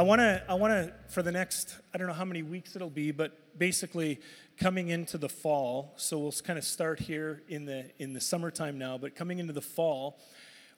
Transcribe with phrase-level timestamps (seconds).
[0.00, 2.74] I want to, I want to, for the next, I don't know how many weeks
[2.74, 4.18] it'll be, but basically
[4.56, 5.92] coming into the fall.
[5.98, 9.52] So we'll kind of start here in the in the summertime now, but coming into
[9.52, 10.18] the fall,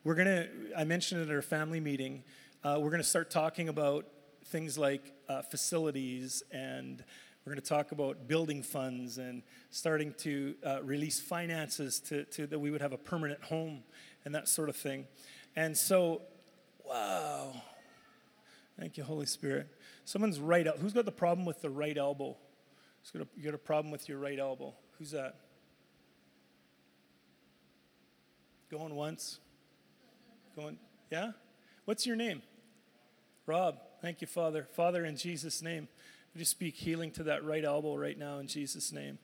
[0.02, 0.48] we're gonna.
[0.76, 2.24] I mentioned it at our family meeting.
[2.64, 4.06] Uh, we're gonna start talking about
[4.46, 7.04] things like uh, facilities and
[7.44, 12.46] we're going to talk about building funds and starting to uh, release finances to, to,
[12.46, 13.82] that we would have a permanent home
[14.24, 15.06] and that sort of thing.
[15.56, 16.22] And so,
[16.84, 17.52] wow.
[18.78, 19.68] Thank you, Holy Spirit.
[20.04, 22.36] Someone's right Who's got the problem with the right elbow?
[23.02, 24.74] Who's got a, you got a problem with your right elbow?
[24.98, 25.36] Who's that?
[28.70, 29.38] Going once?
[30.56, 30.78] Going,
[31.10, 31.32] yeah?
[31.84, 32.42] What's your name?
[33.46, 33.78] Rob.
[34.00, 34.66] Thank you, Father.
[34.72, 35.88] Father, in Jesus' name.
[36.34, 39.18] We just speak healing to that right elbow right now in Jesus' name.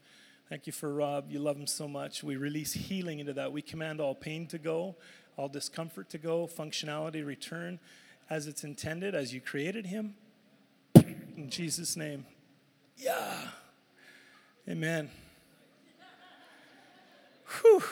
[0.48, 1.30] Thank you for Rob.
[1.30, 2.22] You love him so much.
[2.22, 3.52] We release healing into that.
[3.52, 4.96] We command all pain to go,
[5.36, 7.78] all discomfort to go, functionality return
[8.30, 10.14] as it's intended, as you created him.
[10.94, 12.26] In Jesus' name.
[12.96, 13.48] Yeah.
[14.68, 15.10] Amen.
[17.60, 17.82] Whew.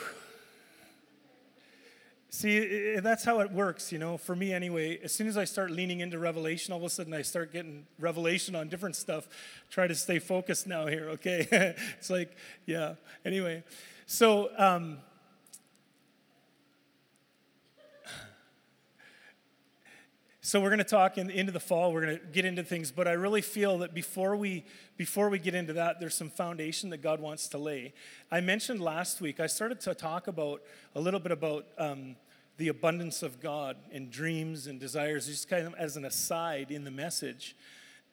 [2.29, 4.99] See, that's how it works, you know, for me anyway.
[5.03, 7.87] As soon as I start leaning into revelation, all of a sudden I start getting
[7.97, 9.27] revelation on different stuff.
[9.71, 11.47] Try to stay focused now here, okay?
[11.97, 12.35] it's like,
[12.67, 12.93] yeah.
[13.25, 13.63] Anyway,
[14.05, 14.99] so um,
[20.47, 21.91] So we're going to talk in, into the fall.
[21.91, 24.63] We're going to get into things, but I really feel that before we
[24.95, 27.93] before we get into that, there's some foundation that God wants to lay.
[28.31, 29.41] I mentioned last week.
[29.41, 30.61] I started to talk about
[30.95, 32.15] a little bit about um,
[32.55, 36.85] the abundance of God and dreams and desires, just kind of as an aside in
[36.85, 37.53] the message.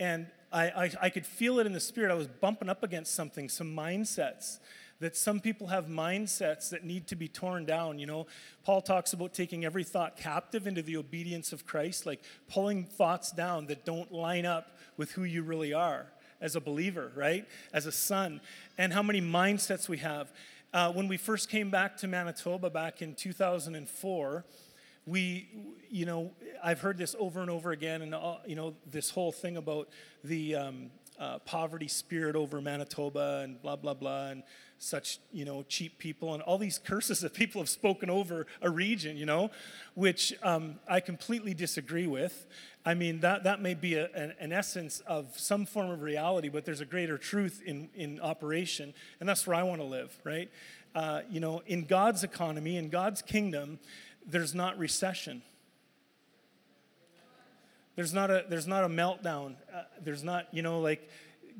[0.01, 2.11] And I, I, I could feel it in the spirit.
[2.11, 4.59] I was bumping up against something, some mindsets
[5.01, 7.99] that some people have mindsets that need to be torn down.
[7.99, 8.27] You know,
[8.65, 13.33] Paul talks about taking every thought captive into the obedience of Christ, like pulling thoughts
[13.33, 16.07] down that don't line up with who you really are
[16.41, 17.47] as a believer, right?
[17.73, 18.41] As a son,
[18.77, 20.33] and how many mindsets we have.
[20.73, 24.45] Uh, when we first came back to Manitoba back in 2004,
[25.07, 25.49] we,
[25.91, 26.33] you know,
[26.63, 29.89] I've heard this over and over again, and, uh, you know, this whole thing about
[30.23, 34.43] the um, uh, poverty spirit over Manitoba and blah, blah, blah, and
[34.79, 38.71] such, you know, cheap people and all these curses that people have spoken over a
[38.71, 39.51] region, you know,
[39.95, 42.47] which um, I completely disagree with.
[42.85, 46.49] I mean, that, that may be a, an, an, essence of some form of reality,
[46.51, 50.15] but there's a greater truth in, in operation, and that's where I want to live,
[50.23, 50.51] right?
[50.95, 53.79] Uh, you know, in God's economy, in God's kingdom,
[54.27, 55.43] there's not recession.
[57.97, 59.55] There's not a, there's not a meltdown.
[59.73, 61.09] Uh, there's not, you know, like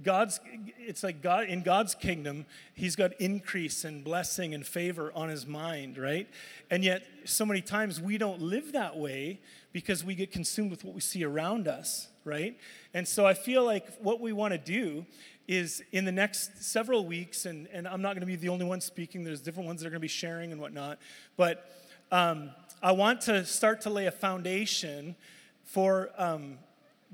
[0.03, 0.41] God's,
[0.79, 5.47] it's like God, in God's kingdom, he's got increase and blessing and favor on his
[5.47, 6.29] mind, right?
[6.71, 9.41] And yet, so many times we don't live that way
[9.73, 12.59] because we get consumed with what we see around us, right?
[12.93, 15.07] And so I feel like what we want to do
[15.47, 18.65] is in the next several weeks, and, and I'm not going to be the only
[18.65, 20.99] one speaking, there's different ones that are going to be sharing and whatnot,
[21.37, 21.71] but
[22.11, 22.51] um,
[22.83, 25.15] I want to start to lay a foundation
[25.65, 26.59] for um,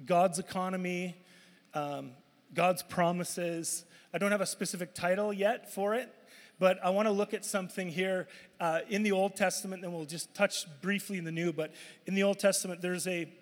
[0.07, 1.17] God's economy.
[1.75, 2.11] Um,
[2.53, 3.85] God's promises.
[4.13, 6.13] I don't have a specific title yet for it,
[6.59, 8.27] but I want to look at something here
[8.59, 11.53] uh, in the Old Testament, and we'll just touch briefly in the New.
[11.53, 11.73] But
[12.07, 13.33] in the Old Testament, there's a,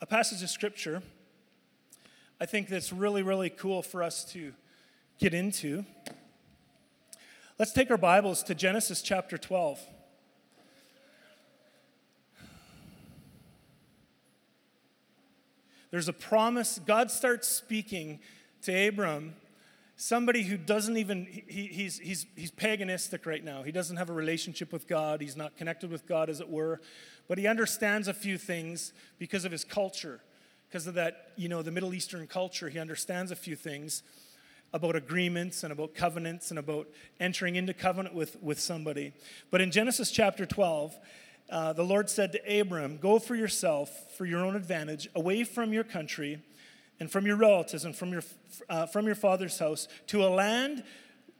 [0.00, 1.02] a passage of Scripture
[2.40, 4.52] I think that's really, really cool for us to
[5.20, 5.84] get into.
[7.60, 9.80] Let's take our Bibles to Genesis chapter 12.
[15.94, 16.80] There's a promise.
[16.84, 18.18] God starts speaking
[18.62, 19.36] to Abram,
[19.94, 23.62] somebody who doesn't even, he, he's, he's, he's paganistic right now.
[23.62, 25.20] He doesn't have a relationship with God.
[25.20, 26.80] He's not connected with God, as it were.
[27.28, 30.20] But he understands a few things because of his culture,
[30.68, 32.68] because of that, you know, the Middle Eastern culture.
[32.68, 34.02] He understands a few things
[34.72, 36.88] about agreements and about covenants and about
[37.20, 39.12] entering into covenant with, with somebody.
[39.52, 40.98] But in Genesis chapter 12,
[41.50, 45.72] uh, the Lord said to Abram, Go for yourself, for your own advantage, away from
[45.72, 46.42] your country
[47.00, 48.22] and from your relatives and from your,
[48.68, 50.84] uh, from your father's house to a land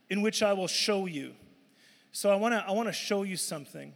[0.09, 1.33] in which I will show you.
[2.11, 3.93] So I want to I wanna show you something.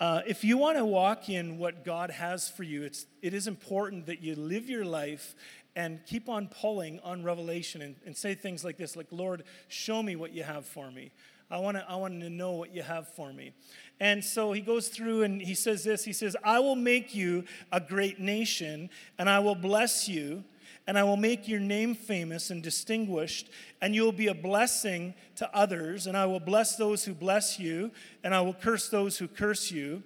[0.00, 3.46] Uh, if you want to walk in what God has for you, it's, it is
[3.46, 5.34] important that you live your life
[5.76, 10.02] and keep on pulling on revelation and, and say things like this like, Lord, show
[10.02, 11.12] me what you have for me.
[11.54, 13.52] I want to I want to know what you have for me.
[14.00, 16.04] And so he goes through and he says this.
[16.04, 20.42] He says, "I will make you a great nation and I will bless you
[20.88, 23.48] and I will make your name famous and distinguished,
[23.80, 27.58] and you will be a blessing to others, and I will bless those who bless
[27.58, 27.90] you,
[28.22, 30.02] and I will curse those who curse you.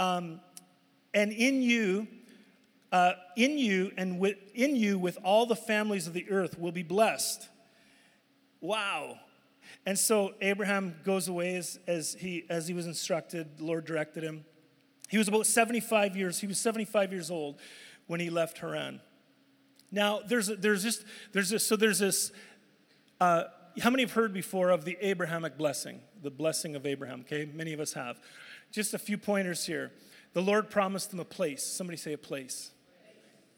[0.00, 0.40] Um,
[1.14, 2.08] and in you,
[2.90, 6.72] uh, in you and with, in you with all the families of the earth will
[6.72, 7.48] be blessed.
[8.60, 9.20] Wow.
[9.86, 13.58] And so Abraham goes away as, as, he, as he was instructed.
[13.58, 14.44] The Lord directed him.
[15.08, 17.58] He was about 75 years, he was 75 years old
[18.06, 19.00] when he left Haran.
[19.90, 22.30] Now, there's, there's just, there's this, so there's this,
[23.20, 23.44] uh,
[23.80, 27.20] how many have heard before of the Abrahamic blessing, the blessing of Abraham?
[27.22, 28.20] Okay, many of us have.
[28.70, 29.90] Just a few pointers here.
[30.32, 31.64] The Lord promised them a place.
[31.64, 32.70] Somebody say a place.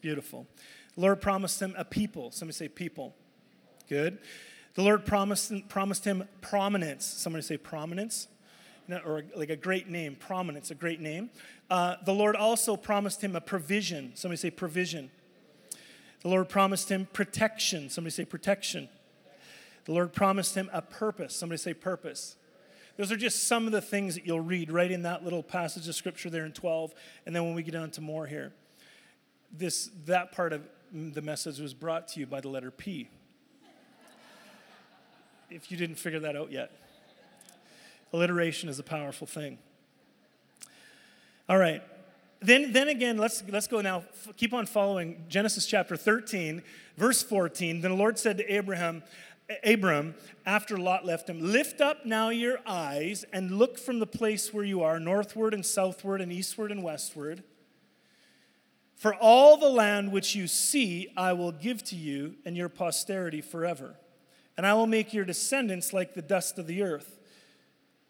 [0.01, 0.47] Beautiful.
[0.95, 2.31] The Lord promised him a people.
[2.31, 3.15] Somebody say people.
[3.87, 4.19] Good.
[4.75, 7.05] The Lord promised, promised him prominence.
[7.05, 8.27] Somebody say prominence.
[8.89, 10.15] Or like a great name.
[10.15, 11.29] Prominence, a great name.
[11.69, 14.11] Uh, the Lord also promised him a provision.
[14.15, 15.11] Somebody say provision.
[16.21, 17.89] The Lord promised him protection.
[17.89, 18.89] Somebody say protection.
[19.85, 21.35] The Lord promised him a purpose.
[21.35, 22.35] Somebody say purpose.
[22.97, 25.87] Those are just some of the things that you'll read right in that little passage
[25.87, 26.93] of scripture there in 12.
[27.25, 28.53] And then when we get on to more here,
[29.51, 33.09] this, that part of the message was brought to you by the letter P.
[35.53, 36.71] if you didn't figure that out yet,
[38.11, 39.57] alliteration is a powerful thing.
[41.47, 41.83] All right.
[42.41, 44.03] Then, then again, let's, let's go now.
[44.35, 46.61] Keep on following Genesis chapter 13,
[46.97, 47.81] verse 14.
[47.81, 49.03] Then the Lord said to Abraham,
[49.63, 50.15] Abram,
[50.45, 54.63] after Lot left him, Lift up now your eyes and look from the place where
[54.63, 57.43] you are, northward and southward and eastward and westward.
[58.95, 63.41] For all the land which you see, I will give to you and your posterity
[63.41, 63.95] forever.
[64.57, 67.17] And I will make your descendants like the dust of the earth,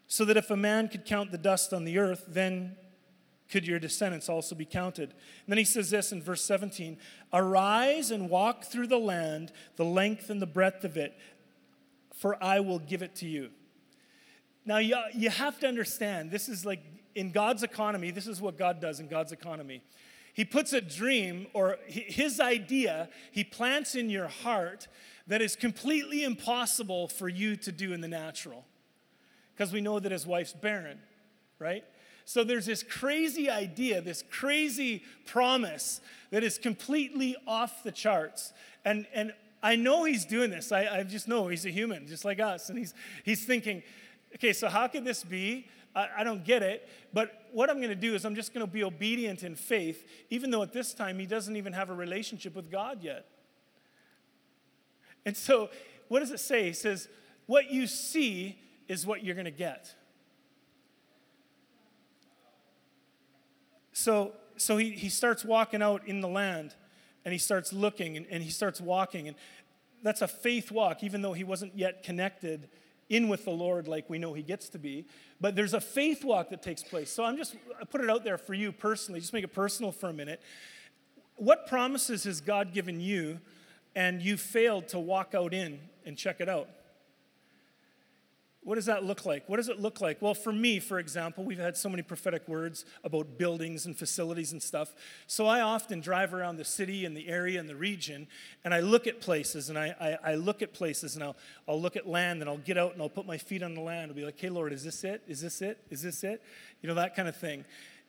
[0.06, 2.76] so that if a man could count the dust on the earth, then
[3.50, 5.10] could your descendants also be counted?
[5.10, 6.98] And then he says this in verse 17
[7.32, 11.16] Arise and walk through the land, the length and the breadth of it,
[12.14, 13.50] for I will give it to you.
[14.66, 16.82] Now, you, you have to understand, this is like
[17.14, 19.82] in God's economy, this is what God does in God's economy.
[20.32, 24.88] He puts a dream or his idea, he plants in your heart
[25.26, 28.64] that is completely impossible for you to do in the natural.
[29.54, 30.98] Because we know that his wife's barren,
[31.58, 31.84] right?
[32.24, 36.00] So there's this crazy idea, this crazy promise
[36.30, 38.52] that is completely off the charts.
[38.84, 39.32] And, and
[39.62, 40.72] I know he's doing this.
[40.72, 42.68] I, I just know he's a human, just like us.
[42.68, 42.94] And he's,
[43.24, 43.82] he's thinking,
[44.34, 45.68] okay, so how could this be?
[45.94, 46.88] I, I don't get it.
[47.12, 50.06] But what I'm going to do is I'm just going to be obedient in faith,
[50.30, 53.26] even though at this time he doesn't even have a relationship with God yet.
[55.26, 55.70] And so,
[56.08, 56.64] what does it say?
[56.64, 57.08] He says,
[57.46, 59.94] What you see is what you're going to get.
[63.92, 66.74] So, so he, he starts walking out in the land
[67.24, 69.28] and he starts looking and, and he starts walking.
[69.28, 69.36] And
[70.02, 72.68] that's a faith walk, even though he wasn't yet connected
[73.08, 75.06] in with the Lord like we know he gets to be.
[75.40, 77.10] But there's a faith walk that takes place.
[77.10, 79.92] So I'm just, I put it out there for you personally, just make it personal
[79.92, 80.40] for a minute.
[81.36, 83.40] What promises has God given you
[83.94, 86.68] and you failed to walk out in and check it out?
[88.64, 89.46] What does that look like?
[89.46, 90.22] What does it look like?
[90.22, 94.52] Well, for me, for example, we've had so many prophetic words about buildings and facilities
[94.52, 94.94] and stuff.
[95.26, 98.26] So I often drive around the city and the area and the region,
[98.64, 101.36] and I look at places, and I, I, I look at places, and I'll,
[101.68, 103.82] I'll look at land, and I'll get out and I'll put my feet on the
[103.82, 104.10] land.
[104.10, 105.22] I'll be like, hey, Lord, is this it?
[105.28, 105.78] Is this it?
[105.90, 106.42] Is this it?
[106.80, 107.66] You know, that kind of thing.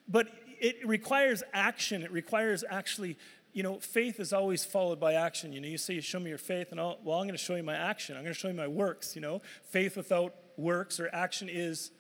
[0.08, 0.30] But
[0.62, 2.01] it requires action.
[2.01, 3.18] It requires actually
[3.56, 5.54] you know, faith is always followed by action.
[5.54, 7.56] You know, you say, show me your faith, and I'll, well, I'm going to show
[7.56, 8.18] you my action.
[8.18, 9.16] I'm going to show you my works.
[9.16, 11.92] You know, faith without works or action is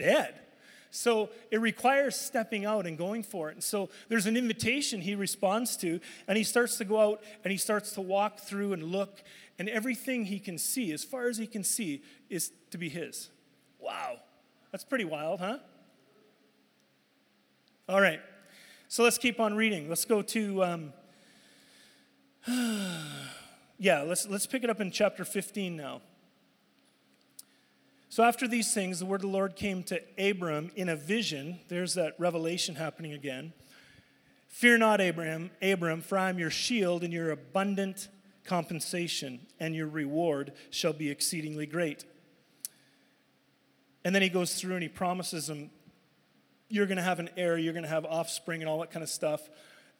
[0.00, 0.34] dead.
[0.90, 3.52] So it requires stepping out and going for it.
[3.52, 7.52] And so there's an invitation he responds to, and he starts to go out and
[7.52, 9.22] he starts to walk through and look,
[9.60, 13.30] and everything he can see, as far as he can see, is to be his.
[13.78, 14.16] Wow.
[14.72, 15.58] That's pretty wild, huh?
[17.88, 18.20] All right.
[18.92, 19.88] So let's keep on reading.
[19.88, 20.64] Let's go to.
[20.64, 20.92] Um,
[23.78, 26.02] yeah, let's, let's pick it up in chapter 15 now.
[28.08, 31.60] So after these things, the word of the Lord came to Abram in a vision.
[31.68, 33.52] There's that revelation happening again.
[34.48, 38.08] Fear not, Abram, Abram, for I am your shield and your abundant
[38.42, 42.04] compensation, and your reward shall be exceedingly great.
[44.04, 45.70] And then he goes through and he promises him,
[46.70, 49.02] You're going to have an heir, you're going to have offspring, and all that kind
[49.02, 49.42] of stuff,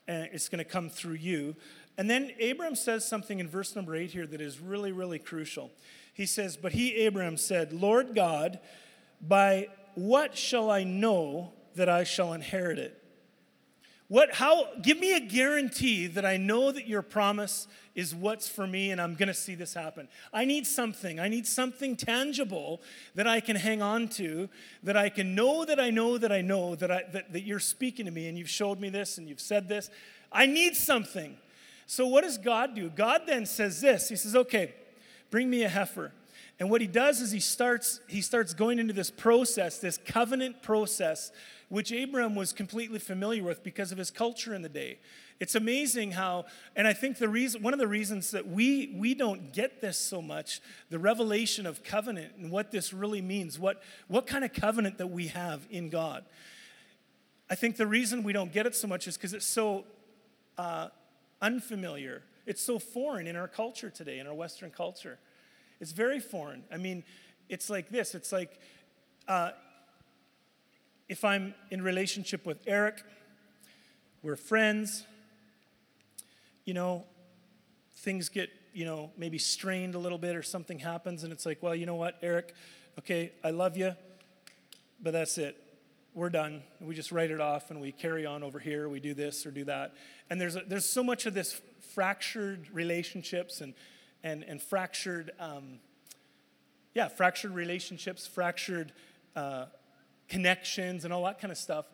[0.09, 1.57] and it's going to come through you.
[1.99, 5.71] And then Abram says something in verse number eight here that is really, really crucial
[6.21, 8.61] he says, But he, Abraham, said, Lord God,
[9.21, 13.00] by what shall I know that I shall inherit it?
[14.11, 18.67] What, how, give me a guarantee that I know that your promise is what's for
[18.67, 20.09] me and I'm going to see this happen.
[20.33, 21.21] I need something.
[21.21, 22.83] I need something tangible
[23.15, 24.49] that I can hang on to,
[24.83, 27.61] that I can know that I know that I know that, I, that, that you're
[27.61, 29.91] speaking to me and you've showed me this and you've said this.
[30.33, 31.37] I need something.
[31.87, 32.91] So, what does God do?
[32.91, 34.75] God then says this He says, Okay,
[35.31, 36.11] bring me a heifer.
[36.59, 40.63] And what he does is he starts, he starts going into this process, this covenant
[40.63, 41.33] process,
[41.71, 44.99] which Abram was completely familiar with because of his culture in the day.
[45.39, 46.45] It's amazing how,
[46.77, 49.97] and I think the reason, one of the reasons that we we don't get this
[49.97, 50.61] so much,
[50.91, 55.07] the revelation of covenant and what this really means, what what kind of covenant that
[55.07, 56.25] we have in God.
[57.49, 59.85] I think the reason we don't get it so much is because it's so
[60.59, 60.89] uh,
[61.41, 62.23] unfamiliar.
[62.47, 65.19] It's so foreign in our culture today, in our Western culture.
[65.81, 66.65] It's very foreign.
[66.71, 67.05] I mean,
[67.49, 68.15] it's like this.
[68.15, 68.59] It's like
[69.27, 69.53] uh,
[71.11, 73.03] if I'm in relationship with Eric,
[74.23, 75.05] we're friends
[76.71, 77.05] you know,
[77.97, 81.61] things get, you know, maybe strained a little bit or something happens and it's like,
[81.63, 82.55] well, you know what, Eric,
[82.97, 83.97] okay, I love you,
[85.03, 85.57] but that's it.
[86.15, 86.63] We're done.
[86.81, 88.89] We just write it off and we carry on over here.
[88.89, 89.95] We do this or do that.
[90.31, 91.61] And there's, a, there's so much of this
[91.95, 93.75] fractured relationships and,
[94.23, 95.81] and, and fractured, um,
[96.95, 98.93] yeah, fractured relationships, fractured
[99.35, 99.67] uh,
[100.31, 101.87] connections, and all that kind of stuff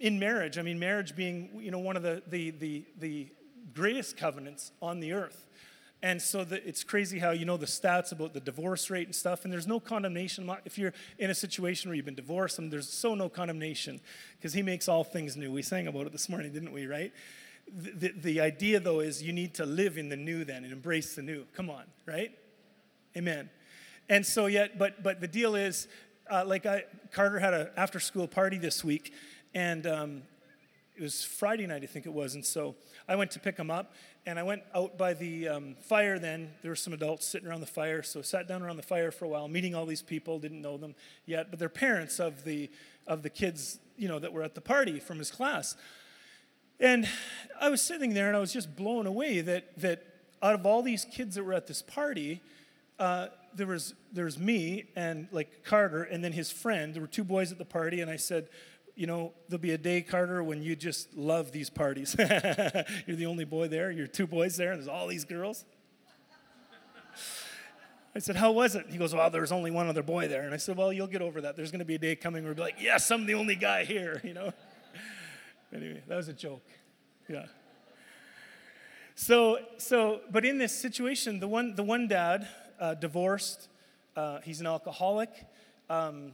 [0.00, 3.28] in marriage, I mean, marriage being, you know, one of the, the, the, the
[3.74, 5.46] greatest covenants on the earth.
[6.02, 9.14] And so the, it's crazy how you know the stats about the divorce rate and
[9.14, 10.50] stuff, and there's no condemnation.
[10.64, 14.00] If you're in a situation where you've been divorced, I and there's so no condemnation
[14.38, 15.52] because He makes all things new.
[15.52, 17.12] We sang about it this morning, didn't we, right?
[17.70, 20.72] The, the, the idea, though, is you need to live in the new then and
[20.72, 21.44] embrace the new.
[21.54, 22.30] Come on, right?
[23.14, 23.50] Amen.
[24.08, 25.86] And so, yet, but, but the deal is,
[26.30, 29.12] uh, like I, Carter had an after school party this week,
[29.54, 30.22] and um,
[30.96, 32.34] it was Friday night, I think it was.
[32.34, 32.76] And so
[33.08, 33.94] I went to pick him up,
[34.26, 36.50] and I went out by the um, fire then.
[36.62, 39.10] There were some adults sitting around the fire, so I sat down around the fire
[39.10, 40.94] for a while, meeting all these people, didn't know them
[41.26, 42.70] yet, but they're parents of the,
[43.06, 45.76] of the kids, you know, that were at the party from his class.
[46.78, 47.08] And
[47.60, 50.02] I was sitting there and I was just blown away that, that
[50.42, 52.40] out of all these kids that were at this party,
[53.00, 56.94] uh, there was there was me and like Carter and then his friend.
[56.94, 58.48] There were two boys at the party, and I said,
[58.94, 62.14] you know, there'll be a day, Carter, when you just love these parties.
[62.18, 65.64] You're the only boy there, you're two boys there, and there's all these girls.
[68.14, 68.86] I said, How was it?
[68.90, 70.42] He goes, Well, there's only one other boy there.
[70.42, 71.56] And I said, Well, you'll get over that.
[71.56, 73.54] There's going to be a day coming where you'll be like, Yes, I'm the only
[73.54, 74.52] guy here, you know?
[75.74, 76.66] anyway, that was a joke.
[77.28, 77.46] Yeah.
[79.14, 82.48] So, so, but in this situation, the one, the one dad,
[82.80, 83.68] uh, divorced,
[84.16, 85.30] uh, he's an alcoholic.
[85.88, 86.32] Um,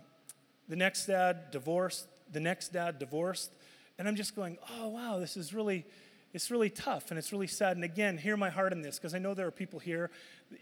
[0.68, 3.50] the next dad, divorced the next dad divorced.
[3.98, 5.84] And I'm just going, oh, wow, this is really,
[6.32, 7.76] it's really tough and it's really sad.
[7.76, 10.10] And again, hear my heart in this because I know there are people here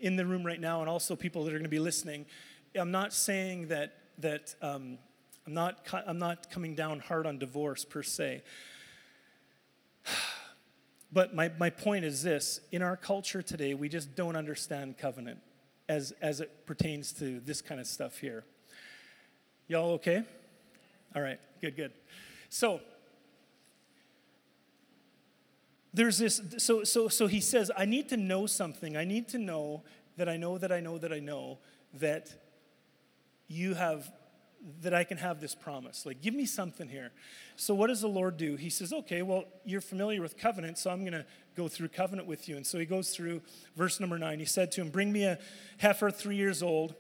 [0.01, 2.27] in the room right now and also people that are going to be listening.
[2.75, 4.99] I'm not saying that, that um,
[5.47, 8.43] I'm, not, I'm not coming down hard on divorce per se.
[11.13, 15.39] But my, my point is this in our culture today, we just don't understand covenant
[15.89, 18.45] as, as it pertains to this kind of stuff here.
[19.69, 20.23] Y'all okay?
[21.15, 21.93] All right, good, good.
[22.49, 22.81] So
[25.93, 28.97] there's this so so so he says, I need to know something.
[28.97, 29.85] I need to know
[30.17, 31.59] that I know that I know that I know
[31.95, 32.35] that
[33.49, 34.11] you have
[34.81, 36.07] that I can have this promise.
[36.07, 37.13] Like, give me something here.
[37.57, 38.57] So, what does the Lord do?
[38.57, 42.27] He says, Okay, well, you're familiar with covenant, so I'm going to go through covenant
[42.27, 42.57] with you.
[42.57, 43.43] And so he goes through
[43.77, 44.39] verse number nine.
[44.39, 45.39] He said to him, Bring me a
[45.79, 46.95] heifer three years old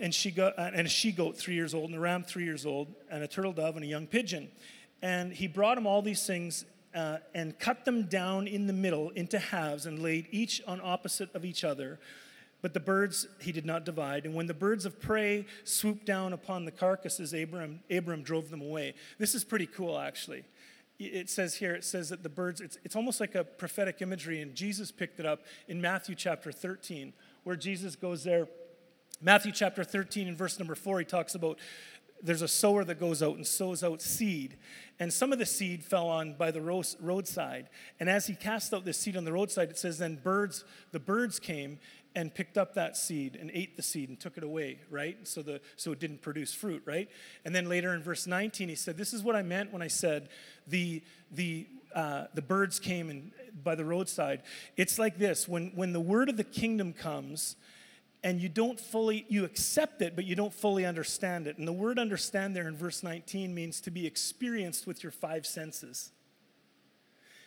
[0.00, 2.44] and, she got, uh, and a she goat three years old, and a ram three
[2.44, 4.50] years old, and a turtle dove, and a young pigeon.
[5.00, 9.10] And he brought him all these things uh, and cut them down in the middle
[9.10, 11.98] into halves and laid each on opposite of each other.
[12.62, 14.24] But the birds he did not divide.
[14.24, 18.62] And when the birds of prey swooped down upon the carcasses, Abram, Abram drove them
[18.62, 18.94] away.
[19.18, 20.44] This is pretty cool, actually.
[20.98, 24.40] It says here, it says that the birds, it's, it's almost like a prophetic imagery,
[24.40, 28.46] and Jesus picked it up in Matthew chapter 13, where Jesus goes there
[29.24, 31.60] Matthew chapter 13 and verse number 4, he talks about
[32.24, 34.56] there's a sower that goes out and sows out seed.
[34.98, 37.68] And some of the seed fell on by the roadside.
[38.00, 40.98] And as he cast out this seed on the roadside, it says then birds, the
[40.98, 41.78] birds came
[42.14, 45.16] and picked up that seed and ate the seed and took it away, right?
[45.26, 47.08] So the so it didn't produce fruit, right?
[47.44, 49.88] And then later in verse 19, he said, "This is what I meant when I
[49.88, 50.28] said
[50.66, 54.42] the the uh, the birds came and by the roadside.
[54.76, 57.56] It's like this: when when the word of the kingdom comes."
[58.24, 61.72] and you don't fully you accept it but you don't fully understand it and the
[61.72, 66.12] word understand there in verse 19 means to be experienced with your five senses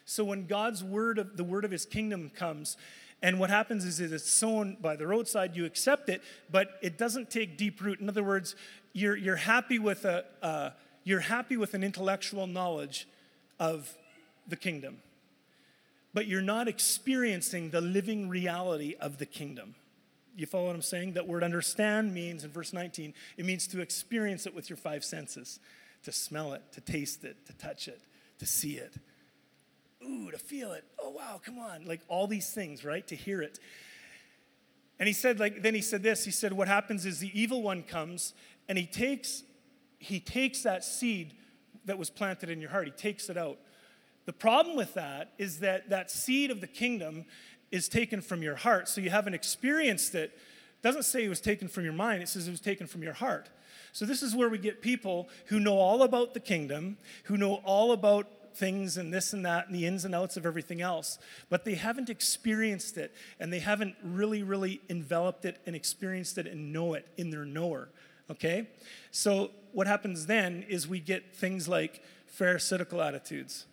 [0.04, 2.76] so when god's word of the word of his kingdom comes
[3.22, 7.30] and what happens is it's sown by the roadside you accept it but it doesn't
[7.30, 8.56] take deep root in other words
[8.94, 10.70] you're, you're happy with a uh,
[11.06, 13.08] you're happy with an intellectual knowledge
[13.60, 13.96] of
[14.48, 14.98] the kingdom,
[16.14, 19.76] but you're not experiencing the living reality of the kingdom.
[20.36, 21.14] You follow what I'm saying?
[21.14, 25.06] That word understand means, in verse 19, it means to experience it with your five
[25.06, 25.60] senses
[26.04, 28.02] to smell it, to taste it, to touch it,
[28.40, 28.96] to see it.
[30.08, 30.84] Ooh, to feel it.
[31.02, 31.86] Oh, wow, come on.
[31.86, 33.06] Like all these things, right?
[33.08, 33.60] To hear it.
[35.00, 36.24] And he said, like, then he said this.
[36.24, 38.34] He said, what happens is the evil one comes
[38.70, 39.44] and he takes,
[40.00, 41.34] he takes that seed
[41.86, 43.58] that was planted in your heart, he takes it out.
[44.26, 47.26] The problem with that is that that seed of the kingdom
[47.72, 50.32] is taken from your heart, so you haven't experienced it.
[50.32, 53.04] it doesn't say it was taken from your mind, it says it was taken from
[53.04, 53.50] your heart.
[53.92, 57.56] So, this is where we get people who know all about the kingdom, who know
[57.64, 61.18] all about things and this and that and the ins and outs of everything else,
[61.50, 66.48] but they haven't experienced it and they haven't really, really enveloped it and experienced it
[66.48, 67.90] and know it in their knower.
[68.30, 68.68] Okay?
[69.12, 73.66] So, what happens then is we get things like Pharisaical attitudes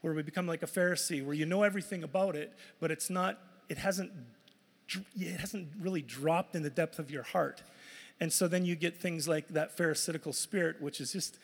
[0.00, 3.38] where we become like a Pharisee, where you know everything about it, but it's not,
[3.68, 4.10] it hasn't,
[5.18, 7.62] it hasn't really dropped in the depth of your heart.
[8.20, 11.38] And so then you get things like that Pharisaical spirit, which is just,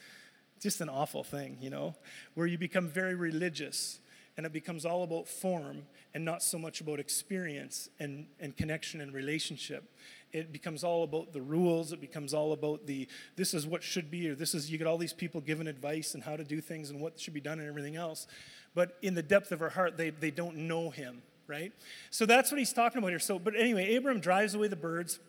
[0.60, 1.94] just an awful thing, you know,
[2.34, 3.98] where you become very religious
[4.36, 5.82] and it becomes all about form
[6.14, 9.84] and not so much about experience and, and connection and relationship.
[10.32, 11.92] It becomes all about the rules.
[11.92, 14.86] It becomes all about the this is what should be or this is you get
[14.86, 17.58] all these people giving advice and how to do things and what should be done
[17.58, 18.26] and everything else.
[18.74, 21.70] But in the depth of our heart they, they don't know him right?
[22.10, 23.20] So that's what he's talking about here.
[23.20, 25.20] So but anyway abram drives away the birds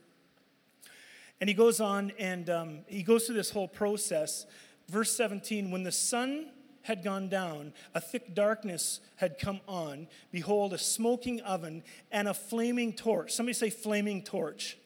[1.40, 4.46] and he goes on and um, he goes through this whole process
[4.90, 6.50] verse 17 when the sun
[6.84, 10.08] had gone down, a thick darkness had come on.
[10.32, 13.34] Behold, a smoking oven and a flaming torch.
[13.34, 14.78] Somebody say, flaming torch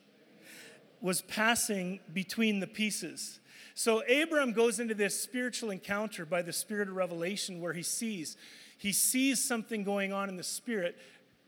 [1.00, 3.40] was passing between the pieces.
[3.76, 8.38] So Abram goes into this spiritual encounter by the spirit of revelation where he sees
[8.78, 10.98] he sees something going on in the spirit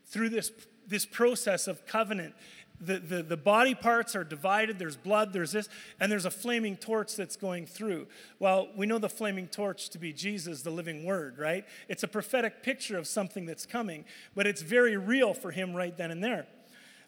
[0.06, 0.52] through this
[0.86, 2.34] this process of covenant.
[2.80, 5.68] The, the, the body parts are divided, there's blood, there's this,
[6.00, 8.08] and there's a flaming torch that's going through.
[8.40, 11.64] Well, we know the flaming torch to be Jesus, the living word, right?
[11.88, 15.96] It's a prophetic picture of something that's coming, but it's very real for him right
[15.96, 16.46] then and there.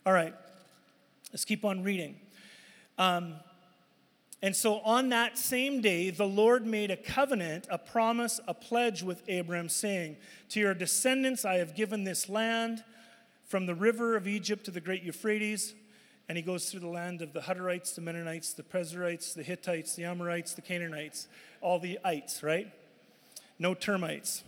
[0.07, 0.35] All right,
[1.33, 2.17] let's keep on reading.
[2.97, 3.35] Um,
[4.43, 9.03] and so on that same day, the Lord made a covenant, a promise, a pledge
[9.03, 10.17] with Abram, saying,
[10.51, 12.85] To your descendants I have given this land
[13.47, 15.75] from the river of Egypt to the great Euphrates.
[16.29, 19.95] And he goes through the land of the Hutterites, the Mennonites, the Perizzites, the Hittites,
[19.95, 21.29] the Amorites, the Canaanites,
[21.61, 22.73] all the ites, right?
[23.59, 24.43] No termites.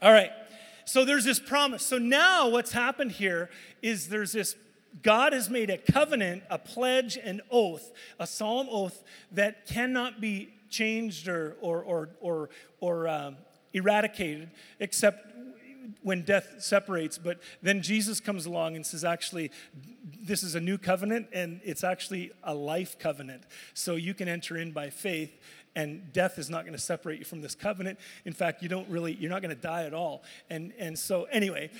[0.00, 0.30] All right.
[0.86, 1.84] So there's this promise.
[1.84, 3.50] So now what's happened here
[3.82, 4.56] is there's this
[5.02, 10.54] God has made a covenant, a pledge, an oath, a solemn oath that cannot be
[10.70, 12.48] changed or, or, or, or,
[12.80, 13.36] or um,
[13.74, 15.37] eradicated except
[16.02, 17.18] when death separates.
[17.18, 19.50] But then Jesus comes along and says, actually,
[20.20, 23.42] this is a new covenant and it's actually a life covenant.
[23.74, 25.38] So you can enter in by faith
[25.74, 27.98] and death is not going to separate you from this covenant.
[28.24, 30.24] In fact, you don't really, you're not going to die at all.
[30.50, 31.70] And, and so, anyway,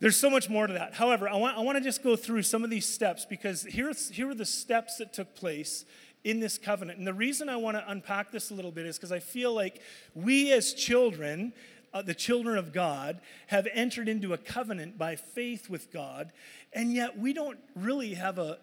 [0.00, 0.94] there's so much more to that.
[0.94, 4.08] However, I want, I want to just go through some of these steps because here's,
[4.08, 5.84] here are the steps that took place
[6.24, 6.98] in this covenant.
[6.98, 9.54] And the reason I want to unpack this a little bit is because I feel
[9.54, 9.80] like
[10.14, 11.52] we as children,
[11.92, 16.32] uh, the children of God, have entered into a covenant by faith with God,
[16.72, 18.58] and yet we don't really have a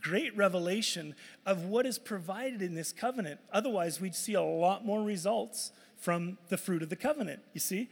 [0.00, 1.14] great revelation
[1.46, 3.40] of what is provided in this covenant.
[3.52, 7.88] Otherwise, we'd see a lot more results from the fruit of the covenant, you see?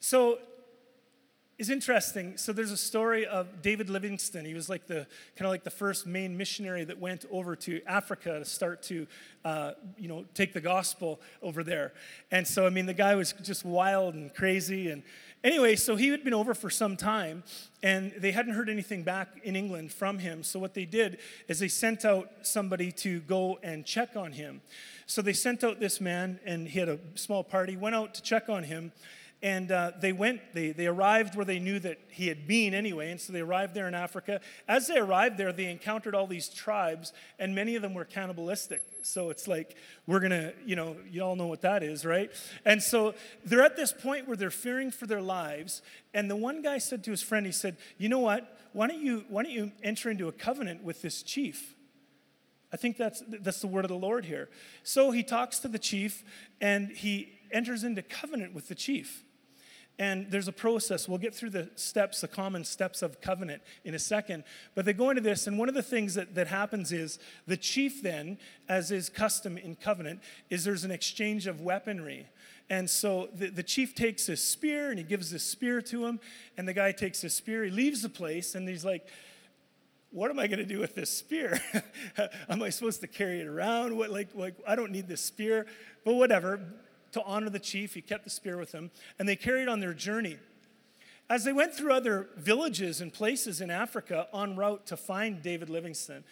[0.00, 0.38] So
[1.58, 2.36] is interesting.
[2.36, 4.44] So there's a story of David Livingstone.
[4.44, 7.82] He was like the kind of like the first main missionary that went over to
[7.84, 9.08] Africa to start to,
[9.44, 11.92] uh, you know, take the gospel over there.
[12.30, 14.88] And so I mean, the guy was just wild and crazy.
[14.88, 15.02] And
[15.42, 17.42] anyway, so he had been over for some time,
[17.82, 20.44] and they hadn't heard anything back in England from him.
[20.44, 21.18] So what they did
[21.48, 24.60] is they sent out somebody to go and check on him.
[25.06, 27.76] So they sent out this man, and he had a small party.
[27.76, 28.92] Went out to check on him
[29.40, 33.12] and uh, they went, they, they arrived where they knew that he had been anyway.
[33.12, 34.40] And so they arrived there in Africa.
[34.66, 38.82] As they arrived there, they encountered all these tribes, and many of them were cannibalistic.
[39.02, 39.76] So it's like,
[40.08, 42.30] we're to, you know, you all know what that is, right?
[42.64, 45.82] And so they're at this point where they're fearing for their lives.
[46.12, 48.58] And the one guy said to his friend, he said, You know what?
[48.72, 51.74] Why don't you, why don't you enter into a covenant with this chief?
[52.72, 54.48] I think that's, that's the word of the Lord here.
[54.82, 56.22] So he talks to the chief
[56.60, 59.24] and he enters into covenant with the chief.
[59.98, 61.08] And there's a process.
[61.08, 64.44] We'll get through the steps, the common steps of covenant in a second.
[64.76, 67.56] But they go into this, and one of the things that, that happens is the
[67.56, 72.28] chief, then, as is custom in covenant, is there's an exchange of weaponry.
[72.70, 76.20] And so the, the chief takes his spear and he gives this spear to him.
[76.56, 79.08] And the guy takes his spear, he leaves the place, and he's like,
[80.10, 81.60] what am I going to do with this spear?
[82.48, 83.96] am I supposed to carry it around?
[83.96, 85.66] What, like, like, I don't need this spear.
[86.04, 86.60] But whatever.
[87.12, 89.94] To honor the chief, he kept the spear with him, and they carried on their
[89.94, 90.38] journey.
[91.30, 95.68] As they went through other villages and places in Africa en route to find David
[95.68, 96.24] Livingstone,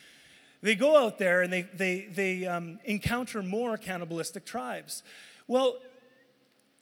[0.63, 5.03] they go out there and they, they, they um, encounter more cannibalistic tribes.
[5.47, 5.77] Well,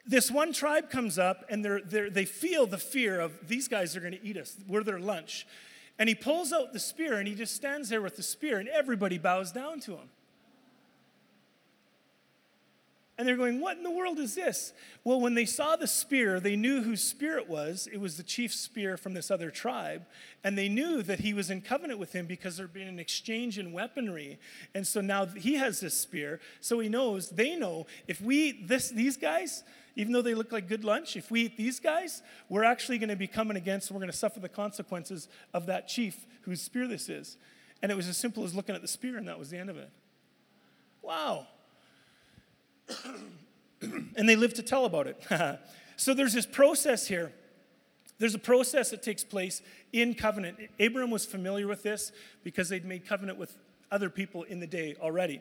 [0.06, 3.96] this one tribe comes up and they're, they're, they feel the fear of these guys
[3.96, 4.56] are going to eat us.
[4.68, 5.46] We're their lunch.
[5.98, 8.68] And he pulls out the spear and he just stands there with the spear, and
[8.68, 10.08] everybody bows down to him.
[13.16, 14.72] And they're going, What in the world is this?
[15.04, 17.88] Well, when they saw the spear, they knew whose spear it was.
[17.92, 20.04] It was the chief's spear from this other tribe.
[20.42, 23.58] And they knew that he was in covenant with him because there'd been an exchange
[23.58, 24.38] in weaponry.
[24.74, 26.40] And so now he has this spear.
[26.60, 29.62] So he knows, they know, if we eat this, these guys,
[29.94, 33.10] even though they look like good lunch, if we eat these guys, we're actually going
[33.10, 36.88] to be coming against, we're going to suffer the consequences of that chief whose spear
[36.88, 37.36] this is.
[37.80, 39.70] And it was as simple as looking at the spear, and that was the end
[39.70, 39.90] of it.
[41.00, 41.46] Wow.
[43.80, 45.22] and they live to tell about it.
[45.96, 47.32] so there's this process here.
[48.18, 49.60] There's a process that takes place
[49.92, 50.58] in covenant.
[50.78, 53.56] Abraham was familiar with this because they'd made covenant with
[53.90, 55.40] other people in the day already.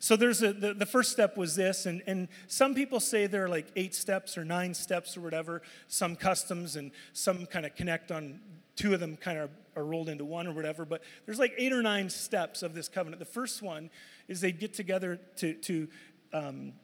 [0.00, 3.46] So there's a, the, the first step was this, and, and some people say there
[3.46, 7.74] are like eight steps or nine steps or whatever, some customs and some kind of
[7.74, 8.40] connect on
[8.76, 11.72] two of them kind of are rolled into one or whatever, but there's like eight
[11.72, 13.18] or nine steps of this covenant.
[13.18, 13.90] The first one
[14.28, 15.88] is they get together to, to
[16.34, 16.74] um,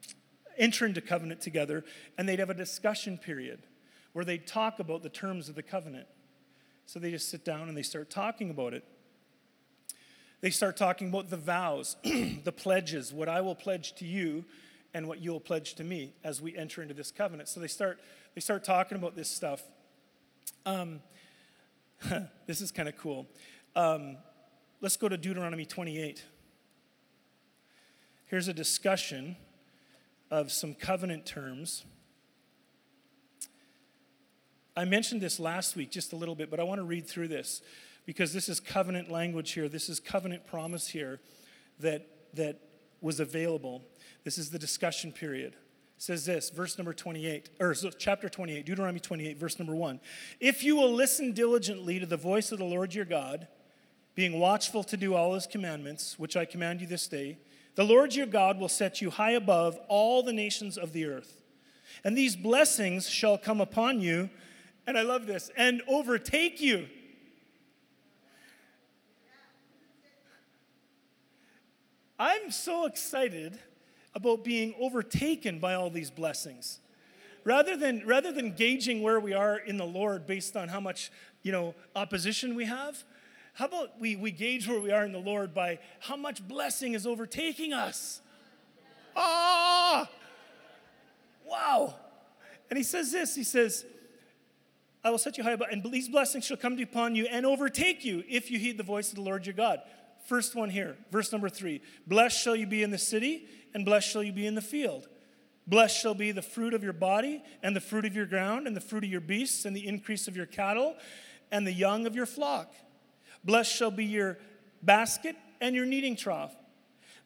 [0.57, 1.83] enter into covenant together,
[2.17, 3.59] and they'd have a discussion period
[4.13, 6.07] where they'd talk about the terms of the covenant.
[6.85, 8.83] So they just sit down and they start talking about it.
[10.41, 14.43] They start talking about the vows, the pledges, what I will pledge to you
[14.93, 17.47] and what you'll pledge to me as we enter into this covenant.
[17.47, 17.99] So they start,
[18.33, 19.61] they start talking about this stuff.
[20.65, 21.01] Um,
[22.47, 23.27] this is kind of cool.
[23.75, 24.17] Um,
[24.81, 26.25] let's go to Deuteronomy 28.
[28.31, 29.35] Here's a discussion
[30.31, 31.83] of some covenant terms.
[34.73, 37.27] I mentioned this last week just a little bit, but I want to read through
[37.27, 37.61] this
[38.05, 39.67] because this is covenant language here.
[39.67, 41.19] This is covenant promise here
[41.81, 42.61] that, that
[43.01, 43.83] was available.
[44.23, 45.51] This is the discussion period.
[45.97, 49.99] It says this, verse number 28, or chapter 28, Deuteronomy 28, verse number 1.
[50.39, 53.49] If you will listen diligently to the voice of the Lord your God,
[54.15, 57.37] being watchful to do all his commandments, which I command you this day,
[57.75, 61.41] the Lord your God will set you high above all the nations of the earth.
[62.03, 64.29] And these blessings shall come upon you,
[64.87, 66.87] and I love this, and overtake you.
[72.19, 73.57] I'm so excited
[74.13, 76.79] about being overtaken by all these blessings.
[77.43, 81.11] Rather than, rather than gauging where we are in the Lord based on how much
[81.41, 83.03] you know, opposition we have,
[83.53, 86.93] how about we, we gauge where we are in the Lord by how much blessing
[86.93, 88.21] is overtaking us?
[89.15, 90.09] Ah!
[91.45, 91.95] Wow.
[92.69, 93.85] And he says this He says,
[95.03, 98.05] I will set you high above, and these blessings shall come upon you and overtake
[98.05, 99.81] you if you heed the voice of the Lord your God.
[100.27, 104.09] First one here, verse number three Blessed shall you be in the city, and blessed
[104.09, 105.07] shall you be in the field.
[105.67, 108.75] Blessed shall be the fruit of your body, and the fruit of your ground, and
[108.75, 110.95] the fruit of your beasts, and the increase of your cattle,
[111.51, 112.73] and the young of your flock.
[113.43, 114.37] Blessed shall be your
[114.81, 116.55] basket and your kneading trough.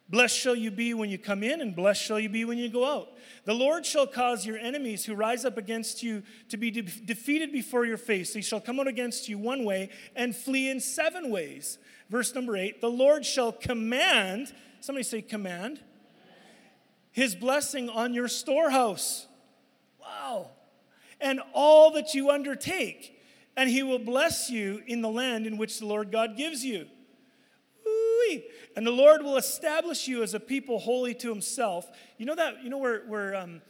[0.07, 2.69] Blessed shall you be when you come in, and blessed shall you be when you
[2.69, 3.09] go out.
[3.45, 7.51] The Lord shall cause your enemies who rise up against you to be de- defeated
[7.51, 8.31] before your face.
[8.31, 11.79] They shall come out against you one way and flee in seven ways.
[12.09, 15.79] Verse number eight The Lord shall command, somebody say, command,
[17.11, 19.25] his blessing on your storehouse.
[19.99, 20.51] Wow.
[21.19, 23.14] And all that you undertake
[23.57, 26.87] and he will bless you in the land in which the Lord God gives you.
[28.75, 31.89] And the Lord will establish you as a people holy to himself.
[32.17, 33.61] You know that, you know where, where um,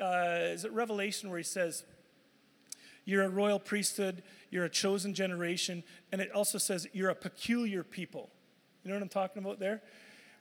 [0.00, 1.84] uh, is it Revelation where he says,
[3.04, 7.84] you're a royal priesthood, you're a chosen generation, and it also says you're a peculiar
[7.84, 8.30] people.
[8.82, 9.82] You know what I'm talking about there?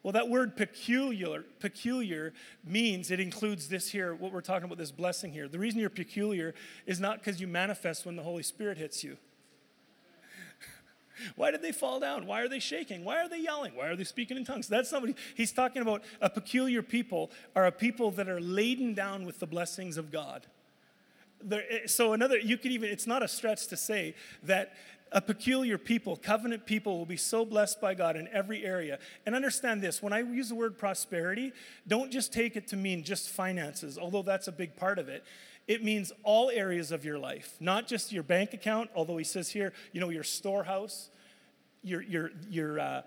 [0.06, 2.32] Well, that word peculiar, peculiar
[2.64, 5.48] means it includes this here, what we're talking about, this blessing here.
[5.48, 6.54] The reason you're peculiar
[6.86, 9.18] is not because you manifest when the Holy Spirit hits you.
[11.36, 12.28] Why did they fall down?
[12.28, 13.04] Why are they shaking?
[13.04, 13.76] Why are they yelling?
[13.76, 14.68] Why are they speaking in tongues?
[14.68, 19.26] That's somebody, he's talking about a peculiar people are a people that are laden down
[19.26, 20.46] with the blessings of God.
[21.42, 24.14] There, eh, so another, you could even, it's not a stretch to say
[24.44, 24.74] that
[25.12, 29.00] a peculiar people, covenant people, will be so blessed by God in every area.
[29.26, 31.54] And understand this when I use the word prosperity,
[31.88, 35.24] don't just take it to mean just finances, although that's a big part of it.
[35.68, 39.50] It means all areas of your life, not just your bank account, although he says
[39.50, 41.10] here, you know, your storehouse,
[41.82, 43.02] your, your, your, uh,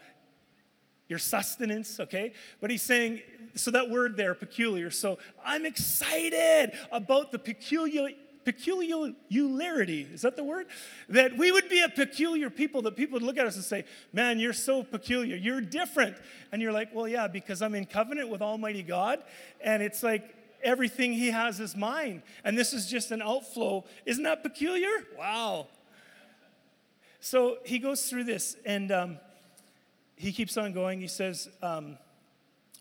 [1.08, 2.32] your sustenance, okay?
[2.61, 3.22] But he's saying,
[3.54, 4.90] so that word there, peculiar.
[4.90, 8.11] So I'm excited about the peculiar
[8.52, 10.66] peculiarity, is that the word?
[11.08, 13.84] That we would be a peculiar people, that people would look at us and say,
[14.12, 16.16] Man, you're so peculiar, you're different.
[16.50, 19.22] And you're like, Well, yeah, because I'm in covenant with Almighty God,
[19.61, 22.22] and it's like everything He has is mine.
[22.42, 23.84] And this is just an outflow.
[24.06, 25.06] Isn't that peculiar?
[25.18, 25.68] Wow.
[27.20, 29.18] So he goes through this, and um,
[30.16, 31.00] he keeps on going.
[31.00, 31.98] He says, um,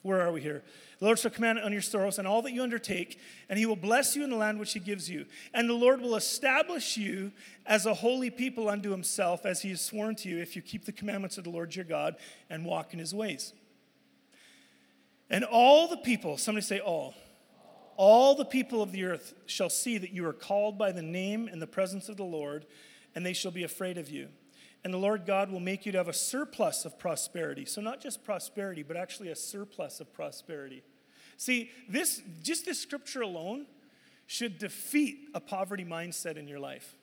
[0.03, 0.63] Where are we here?
[1.00, 3.76] The Lord shall command on your storehouse and all that you undertake, and he will
[3.76, 5.26] bless you in the land which he gives you.
[5.54, 7.32] And the Lord will establish you
[7.66, 10.86] as a holy people unto himself, as he has sworn to you, if you keep
[10.86, 12.16] the commandments of the Lord your God
[12.50, 13.54] and walk in his ways.
[15.30, 17.14] And all the people, somebody say all,
[17.96, 21.48] all the people of the earth shall see that you are called by the name
[21.48, 22.66] in the presence of the Lord,
[23.14, 24.30] and they shall be afraid of you.
[24.88, 27.65] And the Lord God will make you to have a surplus of prosperity.
[27.65, 30.82] So, not just prosperity, but actually a surplus of prosperity.
[31.36, 33.65] See, this, just this scripture alone
[34.28, 36.95] should defeat a poverty mindset in your life.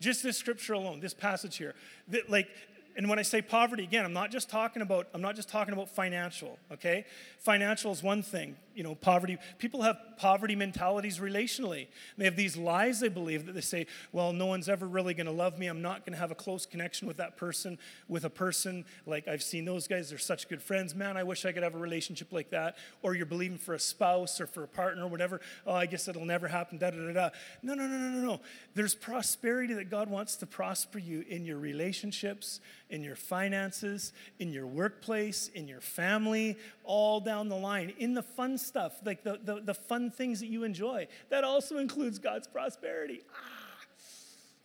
[0.00, 1.76] Just this scripture alone, this passage here.
[2.08, 2.48] That, like,
[2.96, 5.72] and when I say poverty, again, I'm not just talking about I'm not just talking
[5.72, 7.06] about financial, okay?
[7.38, 8.56] Financial is one thing.
[8.74, 11.86] You know, poverty, people have poverty mentalities relationally.
[12.18, 15.26] They have these lies they believe that they say, well, no one's ever really going
[15.26, 15.66] to love me.
[15.66, 18.84] I'm not going to have a close connection with that person, with a person.
[19.06, 20.94] Like I've seen those guys, they're such good friends.
[20.94, 22.76] Man, I wish I could have a relationship like that.
[23.02, 25.40] Or you're believing for a spouse or for a partner or whatever.
[25.66, 26.78] Oh, I guess it'll never happen.
[26.78, 27.30] Da da da da.
[27.62, 28.40] No, no, no, no, no, no.
[28.74, 32.60] There's prosperity that God wants to prosper you in your relationships
[32.94, 38.22] in your finances, in your workplace, in your family, all down the line, in the
[38.22, 41.06] fun stuff, like the, the, the fun things that you enjoy.
[41.30, 43.22] That also includes God's prosperity.
[43.32, 43.86] Ah,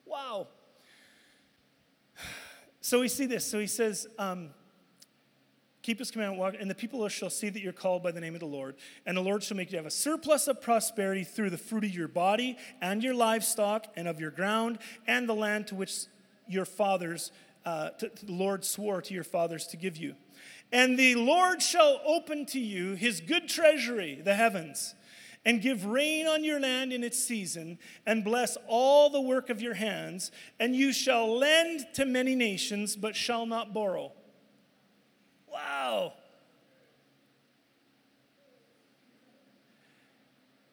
[0.05, 0.47] wow.
[2.81, 3.45] So we see this.
[3.45, 4.49] So he says, um,
[5.81, 8.33] Keep his commandment, walk, and the people shall see that you're called by the name
[8.33, 8.75] of the Lord.
[9.05, 11.89] And the Lord shall make you have a surplus of prosperity through the fruit of
[11.91, 16.05] your body and your livestock and of your ground and the land to which
[16.47, 17.31] your fathers
[17.65, 20.15] uh, to, to the Lord swore to your fathers to give you.
[20.71, 24.93] And the Lord shall open to you his good treasury, the heavens,
[25.45, 29.61] and give rain on your land in its season, and bless all the work of
[29.61, 30.31] your hands.
[30.59, 34.11] And you shall lend to many nations, but shall not borrow.
[35.51, 36.13] Wow.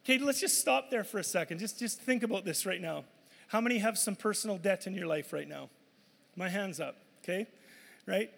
[0.05, 1.59] Okay, let's just stop there for a second.
[1.59, 3.05] Just, just think about this right now.
[3.49, 5.71] How many have some personal debt in your life right now?
[6.37, 7.47] My hand's up, okay?
[8.07, 8.31] Right?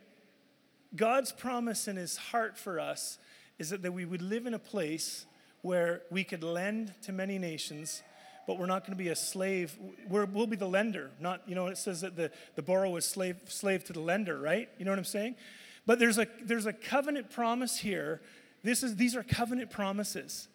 [0.96, 3.18] God's promise in his heart for us
[3.58, 5.26] is that, that we would live in a place
[5.62, 8.02] where we could lend to many nations,
[8.46, 9.76] but we're not going to be a slave.
[10.08, 13.04] we will be the lender, not, you know, it says that the, the borrower is
[13.04, 14.68] slave, slave to the lender, right?
[14.78, 15.36] You know what I'm saying?
[15.84, 18.20] But there's a, there's a covenant promise here.
[18.62, 20.48] This is, these are covenant promises.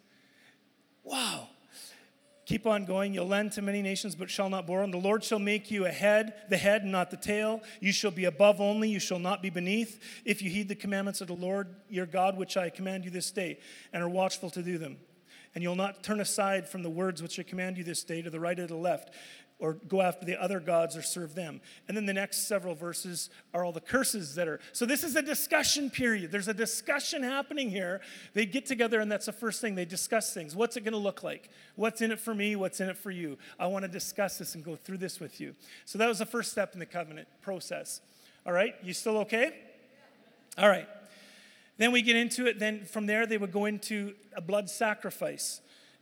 [1.02, 1.48] Wow.
[2.46, 3.14] Keep on going.
[3.14, 4.84] You'll lend to many nations, but shall not borrow.
[4.84, 7.62] And the Lord shall make you a head, the head, not the tail.
[7.80, 11.20] You shall be above only, you shall not be beneath, if you heed the commandments
[11.20, 13.58] of the Lord your God, which I command you this day,
[13.92, 14.98] and are watchful to do them.
[15.54, 18.28] And you'll not turn aside from the words which I command you this day to
[18.28, 19.14] the right or the left,
[19.58, 21.60] or go after the other gods or serve them.
[21.86, 24.60] And then the next several verses are all the curses that are.
[24.72, 26.32] So this is a discussion period.
[26.32, 28.00] There's a discussion happening here.
[28.34, 29.74] They get together, and that's the first thing.
[29.74, 30.56] They discuss things.
[30.56, 31.50] What's it going to look like?
[31.76, 32.56] What's in it for me?
[32.56, 33.38] What's in it for you?
[33.58, 35.54] I want to discuss this and go through this with you.
[35.84, 38.00] So that was the first step in the covenant process.
[38.44, 38.74] All right?
[38.82, 39.54] You still okay?
[40.58, 40.88] All right.
[41.78, 42.58] Then we get into it.
[42.58, 45.60] Then from there, they would go into a blood sacrifice.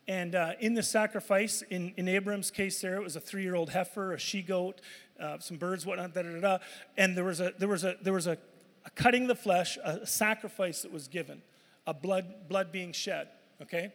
[0.08, 4.12] And uh, in the sacrifice, in, in Abram's case, there it was a three-year-old heifer,
[4.12, 4.80] a she-goat,
[5.20, 6.58] uh, some birds, whatnot, da, da, da.
[6.96, 8.36] And there was a there was a there was a,
[8.84, 11.42] a cutting the flesh, a sacrifice that was given,
[11.86, 13.28] a blood blood being shed.
[13.60, 13.92] Okay.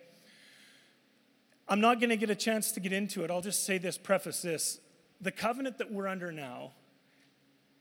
[1.70, 3.32] I'm not going to get a chance to get into it.
[3.32, 4.80] I'll just say this, preface this:
[5.20, 6.72] the covenant that we're under now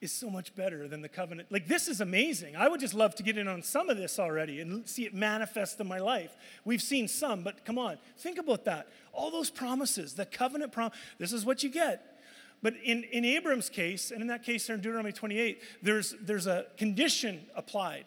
[0.00, 1.50] is so much better than the covenant.
[1.50, 2.54] Like, this is amazing.
[2.54, 5.14] I would just love to get in on some of this already and see it
[5.14, 6.36] manifest in my life.
[6.64, 8.88] We've seen some, but come on, think about that.
[9.12, 12.20] All those promises, the covenant promise, this is what you get.
[12.62, 16.46] But in, in Abram's case, and in that case there in Deuteronomy 28, there's, there's
[16.46, 18.04] a condition applied.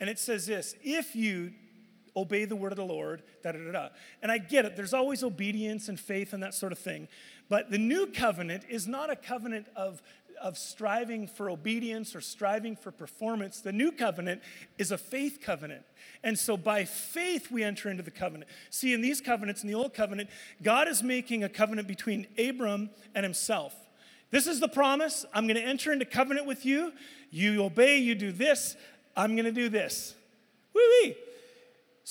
[0.00, 1.52] And it says this if you
[2.16, 3.88] obey the word of the Lord, da da da da.
[4.20, 7.08] And I get it, there's always obedience and faith and that sort of thing.
[7.48, 10.02] But the new covenant is not a covenant of
[10.42, 13.60] of striving for obedience or striving for performance.
[13.60, 14.42] The new covenant
[14.78, 15.82] is a faith covenant.
[16.22, 18.50] And so by faith, we enter into the covenant.
[18.70, 20.30] See, in these covenants, in the old covenant,
[20.62, 23.74] God is making a covenant between Abram and himself.
[24.30, 25.24] This is the promise.
[25.32, 26.92] I'm going to enter into covenant with you.
[27.30, 28.76] You obey, you do this.
[29.16, 30.14] I'm going to do this.
[30.74, 31.16] Wee wee.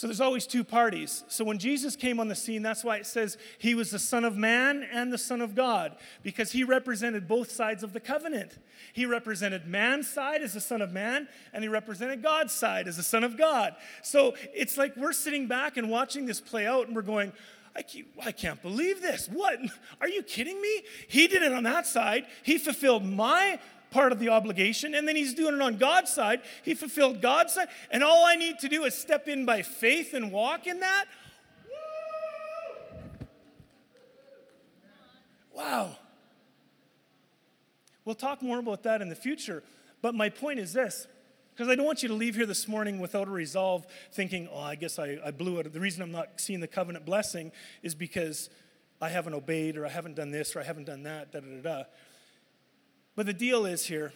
[0.02, 1.24] So there's always two parties.
[1.28, 4.26] So when Jesus came on the scene, that's why it says he was the Son
[4.26, 8.58] of Man and the Son of God, because he represented both sides of the covenant.
[8.94, 12.98] He represented man's side as the Son of Man, and he represented God's side as
[12.98, 13.76] the Son of God.
[14.02, 17.32] So it's like we're sitting back and watching this play out, and we're going,
[17.76, 19.30] I can't, I can't believe this.
[19.32, 19.60] What?
[20.02, 20.82] Are you kidding me?
[21.10, 22.26] He did it on that side.
[22.42, 23.60] He fulfilled my
[23.92, 26.42] part of the obligation, and then he's doing it on God's side.
[26.64, 30.14] He fulfilled God's side, and all I need to do is step in by faith
[30.14, 31.06] and walk in that.
[35.54, 35.98] Wow.
[38.06, 39.62] We'll talk more about that in the future,
[40.02, 41.06] but my point is this.
[41.54, 44.60] Because I don't want you to leave here this morning without a resolve thinking, oh,
[44.60, 45.72] I guess I, I blew it.
[45.72, 47.52] The reason I'm not seeing the covenant blessing
[47.84, 48.50] is because
[49.02, 51.48] I haven't obeyed or I haven't done this or I haven't done that, da da
[51.48, 51.84] da da.
[53.16, 54.14] But the deal is here,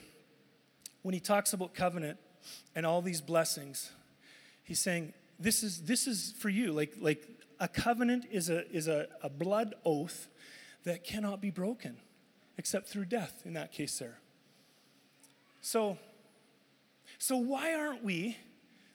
[1.01, 2.17] when he talks about covenant
[2.75, 3.91] and all these blessings,
[4.63, 6.71] he's saying, this is, this is for you.
[6.71, 7.27] Like, like
[7.59, 10.27] a covenant is, a, is a, a blood oath
[10.85, 11.97] that cannot be broken
[12.57, 14.19] except through death, in that case, there.
[15.61, 15.97] So,
[17.17, 18.37] so why aren't we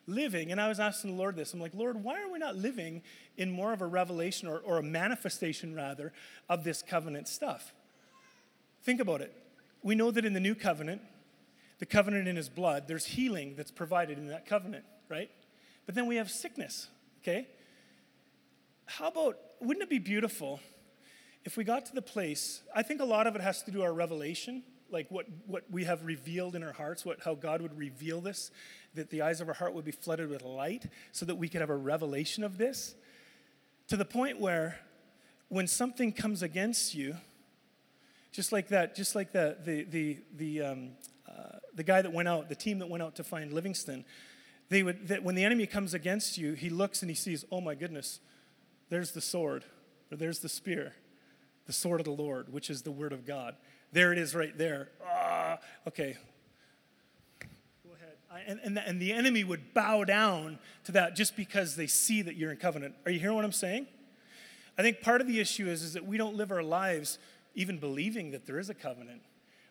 [0.06, 0.50] living?
[0.50, 1.52] And I was asking the Lord this.
[1.52, 3.02] I'm like, Lord, why are we not living
[3.36, 6.12] in more of a revelation or, or a manifestation, rather,
[6.48, 7.74] of this covenant stuff?
[8.82, 9.34] Think about it
[9.82, 11.02] we know that in the new covenant,
[11.78, 15.30] the covenant in his blood, there's healing that's provided in that covenant, right?
[15.86, 16.88] But then we have sickness,
[17.22, 17.48] okay?
[18.86, 20.60] How about, wouldn't it be beautiful
[21.44, 23.82] if we got to the place, I think a lot of it has to do
[23.82, 27.76] our revelation, like what, what we have revealed in our hearts, what, how God would
[27.78, 28.50] reveal this,
[28.94, 31.60] that the eyes of our heart would be flooded with light so that we could
[31.60, 32.94] have a revelation of this,
[33.88, 34.78] to the point where
[35.48, 37.16] when something comes against you,
[38.32, 40.90] just like that, just like the, the, the, the, um,
[41.28, 44.04] uh, the guy that went out, the team that went out to find Livingstone,
[44.68, 47.60] they would, that when the enemy comes against you, he looks and he sees, oh
[47.60, 48.20] my goodness,
[48.88, 49.64] there's the sword,
[50.10, 50.94] or there's the spear,
[51.66, 53.56] the sword of the Lord, which is the word of God.
[53.92, 54.90] There it is right there.
[55.04, 56.16] Ah, okay.
[57.84, 58.14] Go ahead.
[58.30, 61.88] I, and, and, the, and the enemy would bow down to that just because they
[61.88, 62.94] see that you're in covenant.
[63.04, 63.88] Are you hearing what I'm saying?
[64.78, 67.18] I think part of the issue is, is that we don't live our lives
[67.54, 69.22] even believing that there is a covenant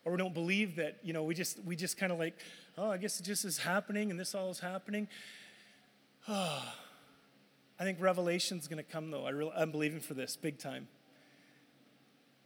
[0.05, 2.35] or we don't believe that you know we just we just kind of like
[2.77, 5.07] oh i guess it just is happening and this all is happening.
[6.27, 6.63] Oh,
[7.79, 9.25] i think revelation's going to come though.
[9.25, 10.87] I really, i'm believing for this big time.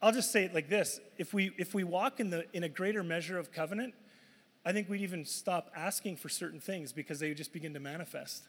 [0.01, 0.99] I'll just say it like this.
[1.17, 3.93] If we if we walk in the in a greater measure of covenant
[4.65, 7.79] i think we'd even stop asking for certain things because they would just begin to
[7.79, 8.43] manifest.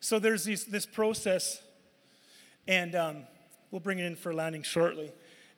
[0.00, 1.62] So there's these, this process
[2.68, 3.24] and um,
[3.70, 5.12] We'll bring it in for landing shortly.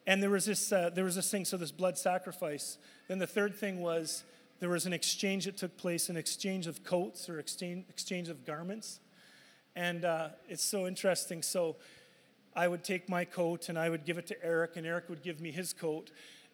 [0.07, 2.79] And there was this, uh, there was this thing, so this blood sacrifice.
[3.09, 4.25] Then the third thing was
[4.61, 8.47] there was an exchange that took place, an exchange of coats or exchange, exchange of
[8.47, 9.01] garments.
[9.77, 11.43] And uh, it's so interesting.
[11.43, 11.77] So
[12.57, 15.23] I would take my coat and I would give it to Eric, and Eric would
[15.23, 16.11] give me his coat.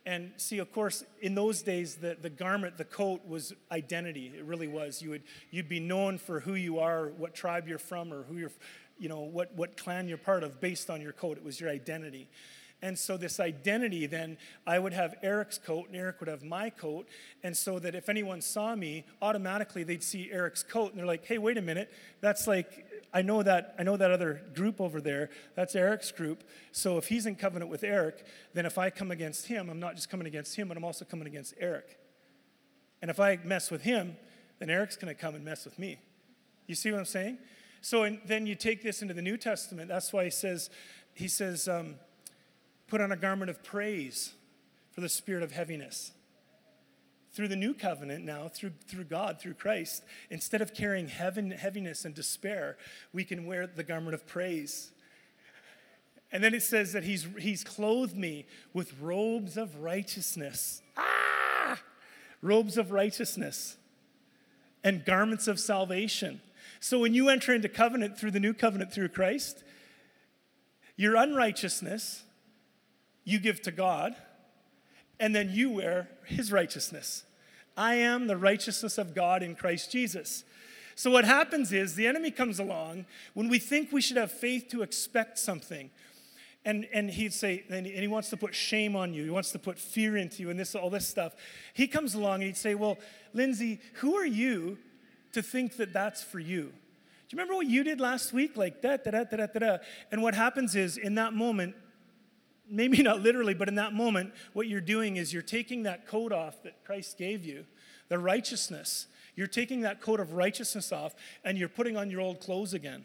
[0.07, 4.35] And see, of course, in those days, the, the garment, the coat was identity.
[4.37, 5.01] It really was.
[5.01, 8.37] You would, you'd be known for who you are, what tribe you're from, or who
[8.37, 8.53] you're,
[8.99, 11.37] you know, what, what clan you're part of based on your coat.
[11.37, 12.29] It was your identity.
[12.83, 16.69] And so, this identity, then I would have Eric's coat and Eric would have my
[16.69, 17.09] coat.
[17.43, 21.25] And so that if anyone saw me, automatically they'd see Eric's coat and they're like,
[21.25, 21.91] hey, wait a minute.
[22.21, 25.31] That's like, I know that, I know that other group over there.
[25.55, 26.45] That's Eric's group.
[26.73, 29.97] So, if he's in covenant with Eric, then if I come against him, I'm not
[29.97, 31.99] just coming against him, but I'm also coming against Eric.
[33.01, 34.17] And if I mess with him,
[34.59, 35.99] then Eric's going to come and mess with me.
[36.67, 37.39] You see what I'm saying?
[37.85, 39.91] So in, then you take this into the New Testament.
[39.91, 40.71] That's why he says,
[41.13, 41.97] he says, um,
[42.89, 44.33] put on a garment of praise
[44.93, 46.13] for the spirit of heaviness.
[47.35, 52.07] Through the new covenant now, through, through God, through Christ, instead of carrying heaven, heaviness
[52.07, 52.79] and despair,
[53.13, 54.93] we can wear the garment of praise.
[56.33, 60.81] And then it says that he's, he's clothed me with robes of righteousness.
[60.97, 61.79] Ah!
[62.41, 63.77] Robes of righteousness
[64.83, 66.41] and garments of salvation.
[66.85, 69.65] So when you enter into covenant through the new covenant through Christ,
[70.97, 72.25] your unrighteousness
[73.25, 74.15] you give to God,
[75.19, 77.25] and then you wear his righteousness.
[77.75, 80.45] I am the righteousness of God in Christ Jesus.
[80.95, 84.69] So what happens is the enemy comes along when we think we should have faith
[84.69, 85.89] to expect something.
[86.67, 89.25] and, and he'd say, and he wants to put shame on you.
[89.25, 91.35] He wants to put fear into you and this, all this stuff.
[91.73, 92.99] He comes along and he'd say, Well,
[93.33, 94.77] Lindsay, who are you
[95.35, 96.63] to think that that's for you?
[96.65, 98.57] Do you remember what you did last week?
[98.57, 99.59] Like that, da, da, da, da, da.
[99.59, 99.77] da.
[100.11, 101.75] And what happens is, in that moment,
[102.69, 106.33] maybe not literally, but in that moment, what you're doing is you're taking that coat
[106.33, 107.65] off that Christ gave you,
[108.09, 109.07] the righteousness.
[109.37, 111.15] You're taking that coat of righteousness off
[111.45, 113.05] and you're putting on your old clothes again.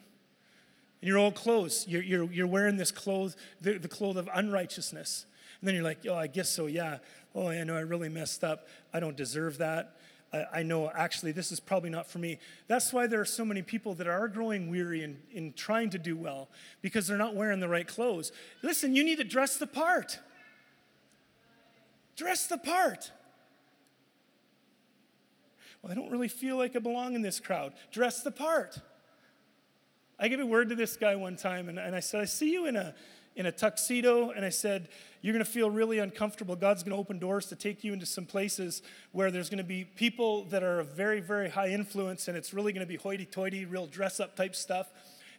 [1.01, 5.25] In your old clothes, you're, you're, you're wearing this clothes, the, the clothes of unrighteousness.
[5.59, 6.99] And then you're like, oh, I guess so, yeah.
[7.33, 8.67] Oh, I know I really messed up.
[8.93, 9.97] I don't deserve that.
[10.31, 12.39] I, I know actually this is probably not for me.
[12.67, 15.99] That's why there are so many people that are growing weary in, in trying to
[15.99, 16.49] do well
[16.81, 18.31] because they're not wearing the right clothes.
[18.61, 20.19] Listen, you need to dress the part.
[22.15, 23.11] Dress the part.
[25.81, 27.73] Well, I don't really feel like I belong in this crowd.
[27.91, 28.79] Dress the part.
[30.19, 32.51] I gave a word to this guy one time, and, and I said, I see
[32.51, 32.93] you in a,
[33.35, 34.89] in a tuxedo, and I said,
[35.21, 36.55] You're going to feel really uncomfortable.
[36.55, 39.63] God's going to open doors to take you into some places where there's going to
[39.63, 42.97] be people that are of very, very high influence, and it's really going to be
[42.97, 44.87] hoity toity, real dress up type stuff.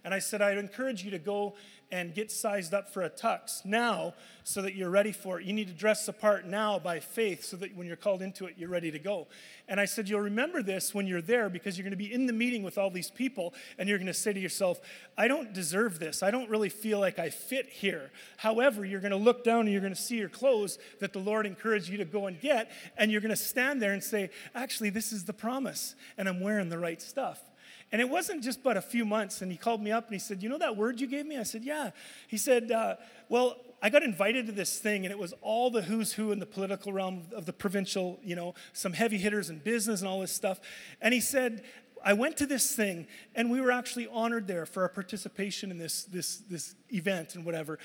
[0.05, 1.55] And I said, I'd encourage you to go
[1.93, 5.47] and get sized up for a tux now so that you're ready for it.
[5.47, 8.47] You need to dress the part now by faith so that when you're called into
[8.47, 9.27] it, you're ready to go.
[9.69, 12.27] And I said, You'll remember this when you're there because you're going to be in
[12.27, 14.81] the meeting with all these people and you're going to say to yourself,
[15.19, 16.23] I don't deserve this.
[16.23, 18.11] I don't really feel like I fit here.
[18.37, 21.19] However, you're going to look down and you're going to see your clothes that the
[21.19, 22.71] Lord encouraged you to go and get.
[22.97, 26.41] And you're going to stand there and say, Actually, this is the promise, and I'm
[26.41, 27.50] wearing the right stuff.
[27.93, 29.43] And it wasn't just but a few months.
[29.43, 31.39] And he called me up and he said, You know that word you gave me?
[31.39, 31.91] I said, Yeah.
[32.29, 32.97] He said, uh,
[33.29, 36.39] Well, I got invited to this thing, and it was all the who's who in
[36.39, 40.21] the political realm of the provincial, you know, some heavy hitters in business and all
[40.21, 40.61] this stuff.
[41.01, 41.63] And he said,
[42.05, 45.79] I went to this thing, and we were actually honored there for our participation in
[45.79, 47.79] this, this, this event and whatever.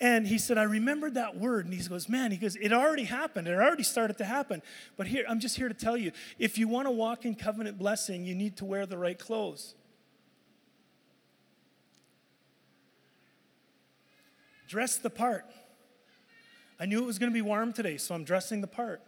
[0.00, 1.66] And he said, I remembered that word.
[1.66, 3.48] And he goes, Man, he goes, it already happened.
[3.48, 4.62] It already started to happen.
[4.96, 7.78] But here, I'm just here to tell you if you want to walk in covenant
[7.78, 9.74] blessing, you need to wear the right clothes.
[14.68, 15.46] Dress the part.
[16.78, 19.02] I knew it was going to be warm today, so I'm dressing the part.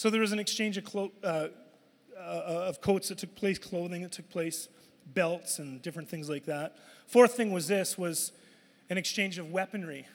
[0.00, 1.48] So there was an exchange of, clo- uh,
[2.18, 4.70] uh, of coats that took place, clothing that took place,
[5.12, 6.74] belts and different things like that.
[7.06, 8.32] Fourth thing was this was
[8.88, 10.06] an exchange of weaponry,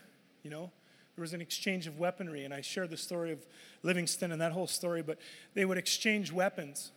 [0.42, 0.72] you know.
[1.16, 3.46] There was an exchange of weaponry, and I shared the story of
[3.84, 5.20] Livingstone and that whole story, but
[5.54, 6.92] they would exchange weapons.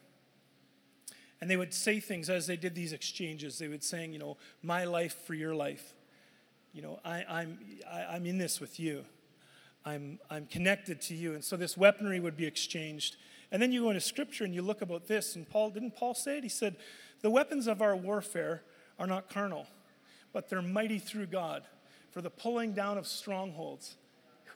[1.42, 3.58] And they would say things as they did these exchanges.
[3.58, 5.92] They would saying, you know, my life for your life.
[6.72, 7.58] You know, I, I'm,
[7.92, 9.04] I, I'm in this with you.
[9.88, 11.32] I'm, I'm connected to you.
[11.32, 13.16] And so this weaponry would be exchanged.
[13.50, 15.34] And then you go into scripture and you look about this.
[15.34, 16.42] And Paul, didn't Paul say it?
[16.42, 16.76] He said,
[17.22, 18.62] The weapons of our warfare
[18.98, 19.66] are not carnal,
[20.32, 21.62] but they're mighty through God
[22.10, 23.96] for the pulling down of strongholds.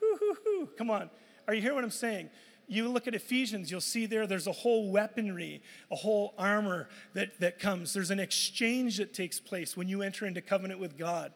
[0.00, 0.68] Hoo, hoo, hoo.
[0.76, 1.08] Come on.
[1.48, 2.28] Are you hearing what I'm saying?
[2.68, 7.40] You look at Ephesians, you'll see there, there's a whole weaponry, a whole armor that,
[7.40, 7.92] that comes.
[7.92, 11.32] There's an exchange that takes place when you enter into covenant with God.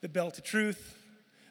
[0.00, 0.97] The belt of truth,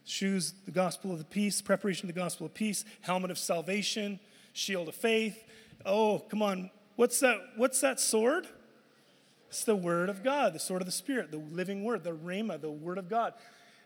[0.08, 4.20] shoes, the gospel of the peace, preparation of the gospel of peace, helmet of salvation,
[4.54, 5.44] shield of faith.
[5.86, 6.72] Oh, come on.
[6.96, 7.38] What's that?
[7.56, 8.48] What's that sword?
[9.50, 12.60] It's the word of God, the sword of the spirit, the living word, the rhema,
[12.60, 13.34] the word of God.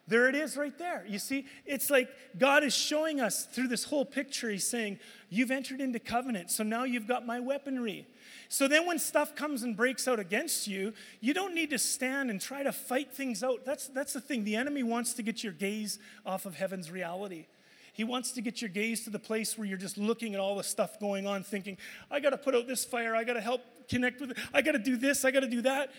[0.07, 1.05] There it is right there.
[1.07, 4.49] You see, it's like God is showing us through this whole picture.
[4.49, 4.99] He's saying,
[5.29, 8.07] You've entered into covenant, so now you've got my weaponry.
[8.51, 10.91] So then when stuff comes and breaks out against you,
[11.21, 13.63] you don't need to stand and try to fight things out.
[13.63, 14.43] That's, that's the thing.
[14.43, 17.45] The enemy wants to get your gaze off of heaven's reality.
[17.93, 20.57] He wants to get your gaze to the place where you're just looking at all
[20.57, 21.77] the stuff going on, thinking,
[22.11, 24.61] I got to put out this fire, I got to help connect with it, I
[24.61, 25.93] got to do this, I got to do that.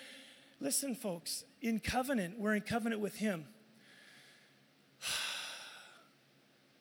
[0.60, 3.46] Listen, folks, in covenant, we're in covenant with Him.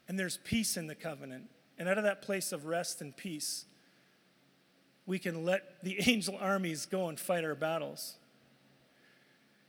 [0.10, 1.46] And there's peace in the covenant.
[1.78, 3.64] And out of that place of rest and peace,
[5.06, 8.16] we can let the angel armies go and fight our battles.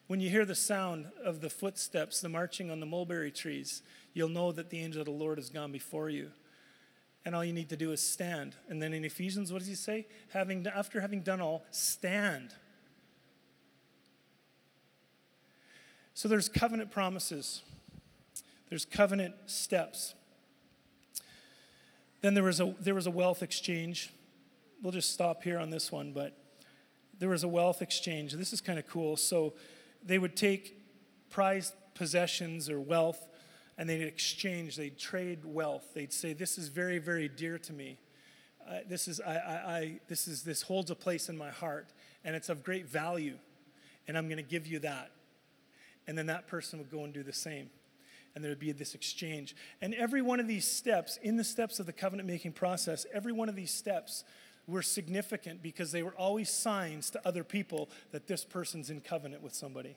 [0.07, 4.29] When you hear the sound of the footsteps, the marching on the mulberry trees, you'll
[4.29, 6.31] know that the angel of the Lord has gone before you.
[7.25, 8.57] And all you need to do is stand.
[8.69, 10.07] And then in Ephesians, what does he say?
[10.33, 12.53] Having, after having done all, stand.
[16.15, 17.63] So there's covenant promises,
[18.69, 20.15] there's covenant steps.
[22.21, 24.13] Then there was a, there was a wealth exchange
[24.83, 26.37] we'll just stop here on this one, but
[27.19, 28.33] there was a wealth exchange.
[28.33, 29.17] This is kind of cool.
[29.17, 29.55] So
[30.05, 30.83] they would take
[31.31, 33.29] prized possessions or wealth
[33.79, 35.85] and they'd exchange, they'd trade wealth.
[35.95, 37.99] They'd say, This is very, very dear to me.
[38.69, 41.89] uh, this is I, I, I this is this holds a place in my heart,
[42.25, 43.39] and it's of great value,
[44.07, 45.11] and I'm going to give you that,
[46.07, 47.71] and then that person would go and do the same
[48.35, 49.55] and there would be this exchange.
[49.81, 53.33] And every one of these steps, in the steps of the covenant making process, every
[53.33, 54.25] one of these steps
[54.67, 59.43] were significant because they were always signs to other people that this person's in covenant
[59.43, 59.97] with somebody.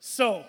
[0.00, 0.44] So,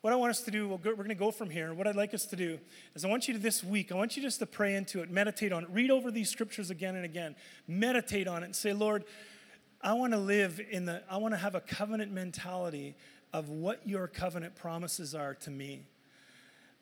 [0.00, 1.74] what I want us to do, we're going to go from here.
[1.74, 2.58] What I'd like us to do
[2.94, 5.10] is I want you to this week, I want you just to pray into it,
[5.10, 7.34] meditate on it, read over these scriptures again and again,
[7.66, 9.04] meditate on it, and say, Lord,
[9.82, 12.94] I want to live in the, I want to have a covenant mentality
[13.32, 15.82] of what your covenant promises are to me.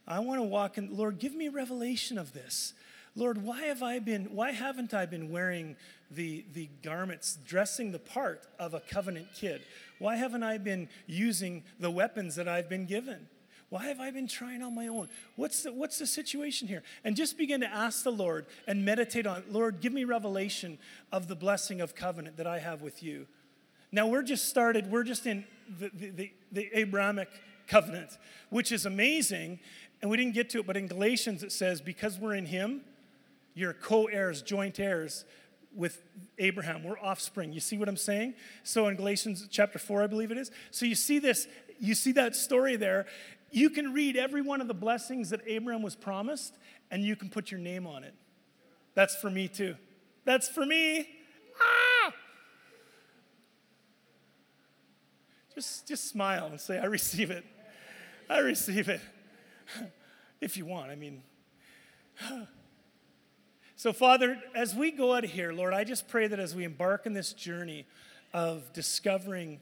[0.06, 2.74] I want to walk in, Lord, give me revelation of this.
[3.16, 5.76] Lord, why have I been, why haven't I been wearing
[6.10, 9.62] the, the garments, dressing the part of a covenant kid?
[9.98, 13.28] Why haven't I been using the weapons that I've been given?
[13.70, 15.08] Why have I been trying on my own?
[15.36, 16.82] What's the, what's the situation here?
[17.04, 20.78] And just begin to ask the Lord and meditate on, Lord, give me revelation
[21.12, 23.26] of the blessing of covenant that I have with you.
[23.90, 25.44] Now we're just started, we're just in
[25.78, 27.28] the, the, the, the Abrahamic
[27.68, 28.18] covenant,
[28.50, 29.60] which is amazing.
[30.02, 32.82] And we didn't get to it, but in Galatians it says, because we're in him,
[33.54, 35.24] you're co heirs, joint heirs
[35.74, 36.02] with
[36.38, 36.84] Abraham.
[36.84, 37.52] We're offspring.
[37.52, 38.34] You see what I'm saying?
[38.62, 40.50] So in Galatians chapter 4, I believe it is.
[40.70, 41.46] So you see this,
[41.78, 43.06] you see that story there.
[43.50, 46.58] You can read every one of the blessings that Abraham was promised,
[46.90, 48.14] and you can put your name on it.
[48.94, 49.76] That's for me too.
[50.24, 51.08] That's for me.
[51.60, 52.12] Ah!
[55.54, 57.44] Just, just smile and say, I receive it.
[58.28, 59.00] I receive it.
[60.40, 61.22] if you want, I mean.
[63.84, 66.64] So, Father, as we go out of here, Lord, I just pray that as we
[66.64, 67.84] embark on this journey
[68.32, 69.60] of discovering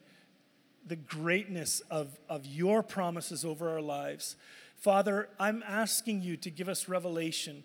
[0.87, 4.37] the greatness of, of your promises over our lives,
[4.77, 7.65] Father, I'm asking you to give us revelation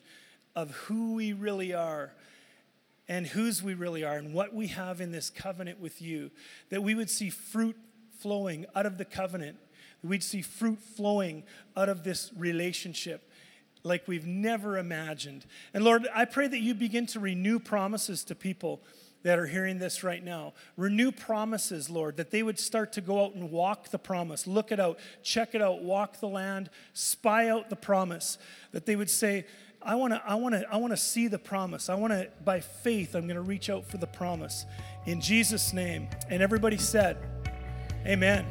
[0.55, 2.13] of who we really are
[3.07, 6.31] and whose we really are and what we have in this covenant with you,
[6.71, 7.75] that we would see fruit
[8.17, 9.57] flowing out of the covenant.
[10.01, 11.43] that We'd see fruit flowing
[11.75, 13.26] out of this relationship
[13.83, 15.45] like we've never imagined.
[15.73, 18.81] And Lord, I pray that you begin to renew promises to people
[19.23, 20.53] that are hearing this right now.
[20.77, 24.71] Renew promises, Lord, that they would start to go out and walk the promise, look
[24.71, 28.37] it out, check it out, walk the land, spy out the promise.
[28.71, 29.45] That they would say,
[29.81, 31.89] I want to I want to I want to see the promise.
[31.89, 34.65] I want to by faith I'm going to reach out for the promise
[35.05, 36.09] in Jesus name.
[36.29, 37.17] And everybody said,
[38.05, 38.45] Amen.